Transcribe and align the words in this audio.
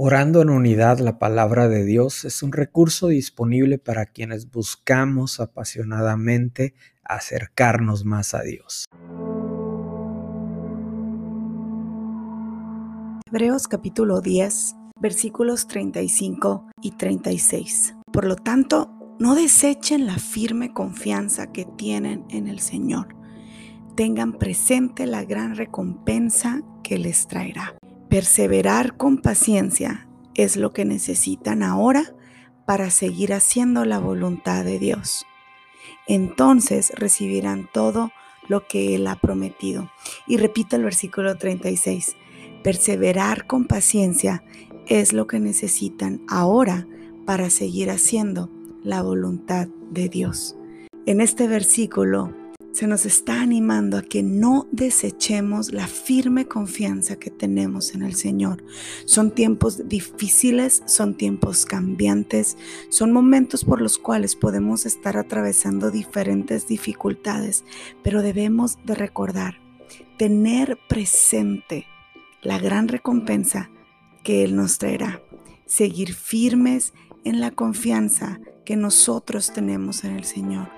Orando 0.00 0.42
en 0.42 0.50
unidad 0.50 1.00
la 1.00 1.18
palabra 1.18 1.66
de 1.66 1.84
Dios 1.84 2.24
es 2.24 2.44
un 2.44 2.52
recurso 2.52 3.08
disponible 3.08 3.78
para 3.78 4.06
quienes 4.06 4.48
buscamos 4.48 5.40
apasionadamente 5.40 6.76
acercarnos 7.02 8.04
más 8.04 8.32
a 8.32 8.42
Dios. 8.42 8.84
Hebreos 13.26 13.66
capítulo 13.66 14.20
10, 14.20 14.76
versículos 15.00 15.66
35 15.66 16.70
y 16.80 16.92
36. 16.92 17.96
Por 18.12 18.24
lo 18.24 18.36
tanto, 18.36 19.16
no 19.18 19.34
desechen 19.34 20.06
la 20.06 20.18
firme 20.18 20.72
confianza 20.72 21.50
que 21.50 21.64
tienen 21.76 22.24
en 22.30 22.46
el 22.46 22.60
Señor. 22.60 23.16
Tengan 23.96 24.38
presente 24.38 25.06
la 25.06 25.24
gran 25.24 25.56
recompensa 25.56 26.62
que 26.84 26.98
les 26.98 27.26
traerá. 27.26 27.74
Perseverar 28.08 28.96
con 28.96 29.18
paciencia 29.18 30.08
es 30.34 30.56
lo 30.56 30.72
que 30.72 30.86
necesitan 30.86 31.62
ahora 31.62 32.14
para 32.64 32.88
seguir 32.88 33.34
haciendo 33.34 33.84
la 33.84 33.98
voluntad 33.98 34.64
de 34.64 34.78
Dios. 34.78 35.26
Entonces 36.06 36.90
recibirán 36.94 37.68
todo 37.70 38.10
lo 38.48 38.66
que 38.66 38.94
Él 38.94 39.06
ha 39.08 39.16
prometido. 39.16 39.90
Y 40.26 40.38
repito 40.38 40.76
el 40.76 40.84
versículo 40.84 41.36
36. 41.36 42.16
Perseverar 42.64 43.46
con 43.46 43.66
paciencia 43.66 44.42
es 44.86 45.12
lo 45.12 45.26
que 45.26 45.38
necesitan 45.38 46.22
ahora 46.28 46.86
para 47.26 47.50
seguir 47.50 47.90
haciendo 47.90 48.50
la 48.82 49.02
voluntad 49.02 49.68
de 49.90 50.08
Dios. 50.08 50.56
En 51.04 51.20
este 51.20 51.46
versículo 51.46 52.34
se 52.72 52.86
nos 52.86 53.06
está 53.06 53.40
animando 53.40 53.98
a 53.98 54.02
que 54.02 54.22
no 54.22 54.66
desechemos 54.70 55.72
la 55.72 55.86
firme 55.86 56.46
confianza 56.46 57.18
que 57.18 57.30
tenemos 57.30 57.94
en 57.94 58.02
el 58.02 58.14
Señor. 58.14 58.62
Son 59.04 59.30
tiempos 59.32 59.88
difíciles, 59.88 60.82
son 60.86 61.14
tiempos 61.14 61.66
cambiantes, 61.66 62.56
son 62.88 63.12
momentos 63.12 63.64
por 63.64 63.80
los 63.80 63.98
cuales 63.98 64.36
podemos 64.36 64.86
estar 64.86 65.16
atravesando 65.16 65.90
diferentes 65.90 66.68
dificultades, 66.68 67.64
pero 68.02 68.22
debemos 68.22 68.78
de 68.84 68.94
recordar, 68.94 69.58
tener 70.16 70.78
presente 70.88 71.86
la 72.42 72.58
gran 72.58 72.88
recompensa 72.88 73.70
que 74.22 74.44
Él 74.44 74.54
nos 74.54 74.78
traerá, 74.78 75.22
seguir 75.66 76.14
firmes 76.14 76.92
en 77.24 77.40
la 77.40 77.50
confianza 77.50 78.40
que 78.64 78.76
nosotros 78.76 79.52
tenemos 79.52 80.04
en 80.04 80.16
el 80.16 80.24
Señor. 80.24 80.68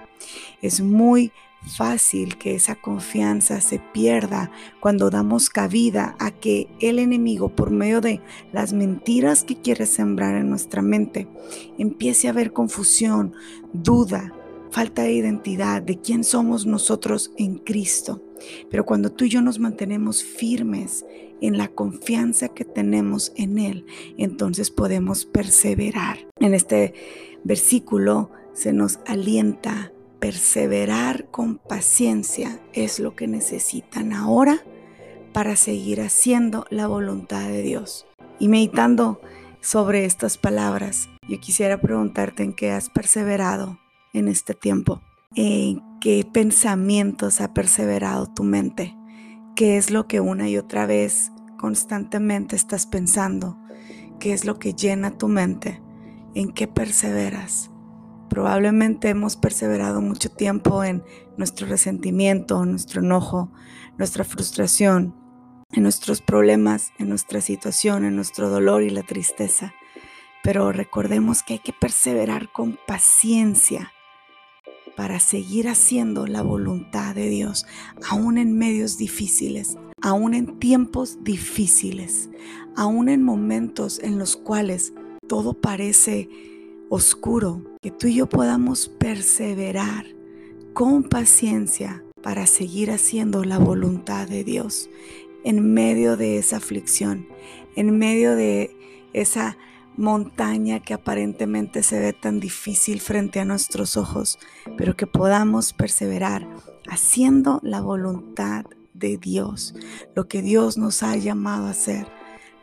Es 0.63 0.81
muy 0.81 1.33
fácil 1.67 2.39
que 2.39 2.55
esa 2.55 2.75
confianza 2.75 3.61
se 3.61 3.79
pierda 3.79 4.51
cuando 4.81 5.11
damos 5.11 5.51
cabida 5.51 6.17
a 6.19 6.31
que 6.31 6.69
el 6.81 6.99
enemigo, 6.99 7.55
por 7.55 7.71
medio 7.71 8.01
de 8.01 8.21
las 8.53 8.73
mentiras 8.73 9.45
que 9.45 9.57
quiere 9.57 9.87
sembrar 9.87 10.37
en 10.37 10.49
nuestra 10.49 10.83
mente, 10.83 11.29
empiece 11.79 12.27
a 12.27 12.31
haber 12.31 12.53
confusión, 12.53 13.35
duda, 13.73 14.33
falta 14.71 15.03
de 15.03 15.13
identidad 15.13 15.83
de 15.83 16.01
quién 16.01 16.25
somos 16.25 16.67
nosotros 16.67 17.33
en 17.37 17.59
Cristo. 17.59 18.23
Pero 18.71 18.87
cuando 18.87 19.13
tú 19.13 19.25
y 19.25 19.29
yo 19.29 19.43
nos 19.43 19.59
mantenemos 19.59 20.23
firmes 20.23 21.05
en 21.41 21.59
la 21.59 21.69
confianza 21.69 22.49
que 22.49 22.65
tenemos 22.65 23.33
en 23.37 23.59
Él, 23.59 23.87
entonces 24.17 24.71
podemos 24.71 25.27
perseverar. 25.27 26.19
En 26.39 26.55
este 26.55 26.95
versículo 27.45 28.31
se 28.53 28.73
nos 28.73 29.01
alienta 29.07 29.93
perseverar 30.21 31.31
con 31.31 31.57
paciencia 31.57 32.61
es 32.73 33.01
lo 33.01 33.17
que 33.17 33.27
necesitan 33.27 34.13
ahora 34.13 34.63
para 35.33 35.57
seguir 35.57 36.01
haciendo 36.01 36.67
la 36.71 36.87
voluntad 36.87 37.49
de 37.49 37.63
Dios. 37.63 38.07
Y 38.39 38.49
meditando 38.49 39.21
sobre 39.61 40.05
estas 40.05 40.39
palabras, 40.39 41.09
yo 41.29 41.41
quisiera 41.41 41.81
preguntarte 41.81 42.43
en 42.43 42.53
qué 42.53 42.71
has 42.71 42.91
perseverado 42.91 43.79
en 44.13 44.29
este 44.29 44.55
tiempo, 44.55 45.01
en 45.35 45.83
qué 46.01 46.27
pensamientos 46.31 47.41
ha 47.41 47.55
perseverado 47.55 48.27
tu 48.27 48.45
mente, 48.45 48.97
qué 49.57 49.77
es 49.77 49.91
lo 49.91 50.07
que 50.07 50.21
una 50.21 50.49
y 50.49 50.57
otra 50.57 50.87
vez 50.87 51.33
constantemente 51.59 52.57
estás 52.57 52.87
pensando, 52.87 53.59
qué 54.19 54.33
es 54.33 54.45
lo 54.45 54.59
que 54.59 54.75
llena 54.75 55.17
tu 55.17 55.29
mente, 55.29 55.81
en 56.35 56.53
qué 56.53 56.67
perseveras. 56.67 57.71
Probablemente 58.31 59.09
hemos 59.09 59.37
perseverado 59.37 60.01
mucho 60.01 60.31
tiempo 60.31 60.85
en 60.85 61.03
nuestro 61.37 61.67
resentimiento, 61.67 62.65
nuestro 62.65 63.01
enojo, 63.03 63.51
nuestra 63.99 64.23
frustración, 64.23 65.17
en 65.73 65.83
nuestros 65.83 66.23
problemas, 66.23 66.93
en 66.99 67.09
nuestra 67.09 67.41
situación, 67.41 68.05
en 68.05 68.15
nuestro 68.15 68.49
dolor 68.49 68.85
y 68.85 68.91
la 68.91 69.03
tristeza. 69.03 69.75
Pero 70.45 70.71
recordemos 70.71 71.43
que 71.43 71.55
hay 71.55 71.59
que 71.59 71.73
perseverar 71.73 72.53
con 72.53 72.79
paciencia 72.87 73.93
para 74.97 75.19
seguir 75.19 75.69
haciendo 75.69 76.29
la 76.29 76.43
voluntad 76.43 77.17
de 77.17 77.29
Dios, 77.29 77.67
aún 78.09 78.39
en 78.39 78.57
medios 78.57 78.97
difíciles, 78.97 79.77
aún 80.03 80.35
en 80.35 80.61
tiempos 80.61 81.25
difíciles, 81.25 82.31
aún 82.77 83.09
en 83.09 83.25
momentos 83.25 83.99
en 83.99 84.21
los 84.21 84.37
cuales 84.37 84.93
todo 85.27 85.55
parece 85.55 86.29
oscuro, 86.91 87.63
que 87.81 87.93
tú 87.93 88.09
y 88.09 88.17
yo 88.17 88.29
podamos 88.29 88.89
perseverar 88.89 90.07
con 90.75 91.05
paciencia 91.05 92.03
para 92.21 92.47
seguir 92.47 92.91
haciendo 92.91 93.45
la 93.45 93.59
voluntad 93.59 94.29
de 94.29 94.43
Dios 94.43 94.91
en 95.45 95.73
medio 95.73 96.17
de 96.17 96.39
esa 96.39 96.57
aflicción, 96.57 97.29
en 97.77 97.97
medio 97.97 98.35
de 98.35 98.77
esa 99.13 99.57
montaña 99.97 100.81
que 100.81 100.93
aparentemente 100.93 101.85
se 101.85 102.01
ve 102.01 102.13
tan 102.13 102.41
difícil 102.41 103.01
frente 103.01 103.39
a 103.39 103.45
nuestros 103.45 103.97
ojos, 103.97 104.41
pero 104.77 104.97
que 104.97 105.07
podamos 105.07 105.73
perseverar 105.73 106.49
haciendo 106.89 107.61
la 107.63 107.81
voluntad 107.81 108.65
de 108.95 109.17
Dios, 109.17 109.75
lo 110.17 110.27
que 110.27 110.43
Dios 110.43 110.77
nos 110.77 111.05
ha 111.05 111.15
llamado 111.15 111.67
a 111.67 111.71
hacer, 111.71 112.09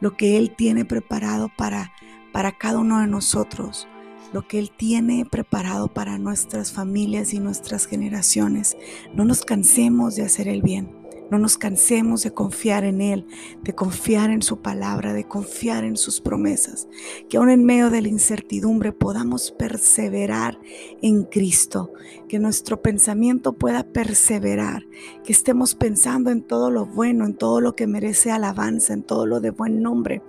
lo 0.01 0.17
que 0.17 0.37
Él 0.37 0.53
tiene 0.53 0.83
preparado 0.83 1.49
para, 1.57 1.93
para 2.33 2.57
cada 2.57 2.79
uno 2.79 2.99
de 2.99 3.07
nosotros 3.07 3.87
lo 4.33 4.47
que 4.47 4.59
Él 4.59 4.71
tiene 4.75 5.25
preparado 5.25 5.87
para 5.87 6.17
nuestras 6.17 6.71
familias 6.71 7.33
y 7.33 7.39
nuestras 7.39 7.85
generaciones. 7.85 8.77
No 9.13 9.25
nos 9.25 9.43
cansemos 9.43 10.15
de 10.15 10.23
hacer 10.23 10.47
el 10.47 10.61
bien. 10.61 10.97
No 11.29 11.39
nos 11.39 11.57
cansemos 11.57 12.23
de 12.23 12.31
confiar 12.31 12.85
en 12.85 13.01
Él, 13.01 13.27
de 13.61 13.75
confiar 13.75 14.29
en 14.29 14.41
su 14.41 14.61
palabra, 14.61 15.11
de 15.11 15.25
confiar 15.25 15.83
en 15.83 15.97
sus 15.97 16.21
promesas. 16.21 16.87
Que 17.27 17.35
aún 17.35 17.49
en 17.49 17.65
medio 17.65 17.89
de 17.89 18.01
la 18.01 18.07
incertidumbre 18.07 18.93
podamos 18.93 19.51
perseverar 19.51 20.57
en 21.01 21.23
Cristo. 21.23 21.91
Que 22.29 22.39
nuestro 22.39 22.81
pensamiento 22.81 23.53
pueda 23.53 23.83
perseverar. 23.83 24.85
Que 25.25 25.33
estemos 25.33 25.75
pensando 25.75 26.31
en 26.31 26.43
todo 26.43 26.71
lo 26.71 26.85
bueno, 26.85 27.25
en 27.25 27.33
todo 27.33 27.59
lo 27.59 27.75
que 27.75 27.87
merece 27.87 28.31
alabanza, 28.31 28.93
en 28.93 29.03
todo 29.03 29.25
lo 29.25 29.41
de 29.41 29.49
buen 29.49 29.81
nombre. 29.81 30.21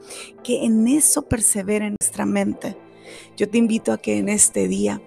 Que 0.43 0.65
en 0.65 0.89
eso 0.89 1.29
persevere 1.29 1.91
nuestra 1.91 2.27
mente 2.27 2.77
yo 3.37 3.49
te 3.49 3.59
invito 3.59 3.93
a 3.93 3.99
que 3.99 4.19
en 4.19 4.29
este 4.29 4.69
día 4.69 5.01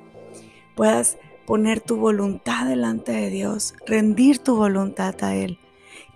puedas 0.76 1.18
poner 1.46 1.82
tu 1.82 1.98
voluntad 1.98 2.68
delante 2.68 3.12
de 3.12 3.30
Dios, 3.30 3.74
rendir 3.86 4.40
tu 4.40 4.56
voluntad 4.56 5.16
a 5.24 5.36
Él 5.36 5.60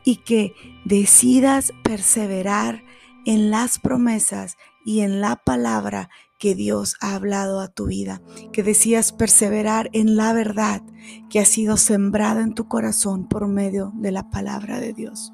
y 0.04 0.18
que 0.18 0.54
decidas 0.86 1.74
perseverar 1.84 2.84
en 3.26 3.50
las 3.50 3.80
promesas 3.80 4.58
y 4.86 5.02
en 5.02 5.20
la 5.20 5.36
palabra 5.36 6.10
que 6.38 6.54
Dios 6.54 6.96
ha 7.02 7.16
hablado 7.16 7.60
a 7.60 7.70
tu 7.70 7.88
vida, 7.88 8.22
que 8.52 8.62
decidas 8.62 9.12
perseverar 9.12 9.90
en 9.94 10.16
la 10.16 10.34
verdad 10.34 10.84
que 11.30 11.40
ha 11.40 11.46
sido 11.46 11.78
sembrada 11.78 12.42
en 12.42 12.54
tu 12.54 12.68
corazón 12.68 13.28
por 13.28 13.48
medio 13.48 13.92
de 13.96 14.12
la 14.12 14.30
palabra 14.30 14.80
de 14.80 14.94
Dios. 14.94 15.34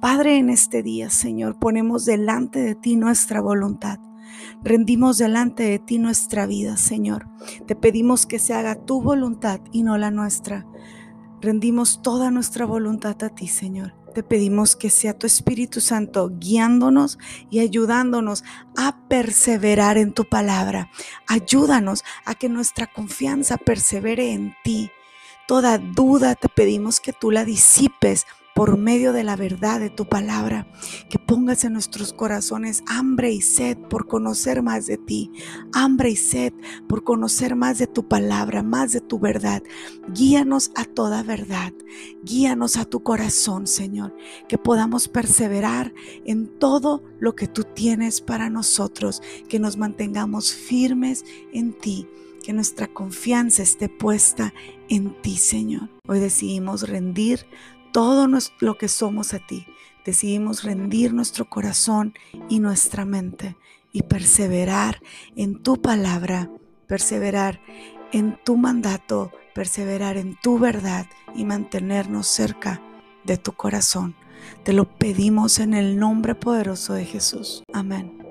Padre, 0.00 0.38
en 0.38 0.50
este 0.50 0.82
día, 0.82 1.10
Señor, 1.10 1.58
ponemos 1.58 2.04
delante 2.04 2.60
de 2.60 2.74
ti 2.74 2.96
nuestra 2.96 3.40
voluntad. 3.40 3.98
Rendimos 4.62 5.18
delante 5.18 5.62
de 5.64 5.78
ti 5.78 5.98
nuestra 5.98 6.46
vida, 6.46 6.76
Señor. 6.76 7.28
Te 7.66 7.76
pedimos 7.76 8.26
que 8.26 8.38
se 8.38 8.54
haga 8.54 8.74
tu 8.76 9.02
voluntad 9.02 9.60
y 9.72 9.82
no 9.82 9.98
la 9.98 10.10
nuestra. 10.10 10.66
Rendimos 11.40 12.00
toda 12.02 12.30
nuestra 12.30 12.64
voluntad 12.64 13.22
a 13.22 13.28
ti, 13.28 13.48
Señor. 13.48 13.94
Te 14.14 14.22
pedimos 14.22 14.76
que 14.76 14.90
sea 14.90 15.18
tu 15.18 15.26
Espíritu 15.26 15.80
Santo 15.80 16.30
guiándonos 16.38 17.18
y 17.50 17.58
ayudándonos 17.58 18.44
a 18.76 18.96
perseverar 19.08 19.98
en 19.98 20.12
tu 20.12 20.24
palabra. 20.24 20.88
Ayúdanos 21.26 22.04
a 22.24 22.34
que 22.34 22.48
nuestra 22.48 22.86
confianza 22.86 23.56
persevere 23.56 24.32
en 24.32 24.54
ti. 24.62 24.90
Toda 25.48 25.78
duda 25.78 26.36
te 26.36 26.48
pedimos 26.48 27.00
que 27.00 27.12
tú 27.12 27.32
la 27.32 27.44
disipes 27.44 28.24
por 28.54 28.78
medio 28.78 29.12
de 29.12 29.24
la 29.24 29.36
verdad 29.36 29.80
de 29.80 29.90
tu 29.90 30.06
palabra, 30.06 30.68
que 31.10 31.18
pongas 31.18 31.64
en 31.64 31.72
nuestros 31.72 32.12
corazones 32.12 32.84
hambre 32.86 33.32
y 33.32 33.40
sed 33.40 33.76
por 33.76 34.06
conocer 34.06 34.62
más 34.62 34.86
de 34.86 34.96
ti, 34.96 35.32
hambre 35.72 36.10
y 36.10 36.16
sed 36.16 36.52
por 36.88 37.02
conocer 37.02 37.56
más 37.56 37.78
de 37.78 37.88
tu 37.88 38.06
palabra, 38.06 38.62
más 38.62 38.92
de 38.92 39.00
tu 39.00 39.18
verdad. 39.18 39.62
Guíanos 40.08 40.70
a 40.76 40.84
toda 40.84 41.22
verdad, 41.22 41.72
guíanos 42.22 42.76
a 42.76 42.84
tu 42.84 43.02
corazón, 43.02 43.66
Señor, 43.66 44.14
que 44.48 44.56
podamos 44.56 45.08
perseverar 45.08 45.92
en 46.24 46.46
todo 46.58 47.02
lo 47.18 47.34
que 47.34 47.48
tú 47.48 47.64
tienes 47.64 48.20
para 48.20 48.50
nosotros, 48.50 49.20
que 49.48 49.58
nos 49.58 49.76
mantengamos 49.76 50.52
firmes 50.52 51.24
en 51.52 51.72
ti 51.72 52.06
que 52.44 52.52
nuestra 52.52 52.88
confianza 52.88 53.62
esté 53.62 53.88
puesta 53.88 54.52
en 54.90 55.14
ti, 55.22 55.38
Señor. 55.38 55.88
Hoy 56.06 56.20
decidimos 56.20 56.86
rendir 56.86 57.46
todo 57.94 58.26
lo 58.58 58.76
que 58.76 58.88
somos 58.88 59.34
a 59.34 59.38
ti. 59.38 59.68
Decidimos 60.04 60.64
rendir 60.64 61.14
nuestro 61.14 61.48
corazón 61.48 62.12
y 62.48 62.58
nuestra 62.58 63.04
mente 63.04 63.56
y 63.92 64.02
perseverar 64.02 65.00
en 65.36 65.62
tu 65.62 65.80
palabra, 65.80 66.50
perseverar 66.88 67.60
en 68.10 68.36
tu 68.44 68.56
mandato, 68.56 69.30
perseverar 69.54 70.16
en 70.16 70.36
tu 70.42 70.58
verdad 70.58 71.06
y 71.36 71.44
mantenernos 71.44 72.26
cerca 72.26 72.82
de 73.22 73.36
tu 73.36 73.52
corazón. 73.52 74.16
Te 74.64 74.72
lo 74.72 74.86
pedimos 74.98 75.60
en 75.60 75.72
el 75.72 75.96
nombre 75.96 76.34
poderoso 76.34 76.94
de 76.94 77.04
Jesús. 77.04 77.62
Amén. 77.72 78.23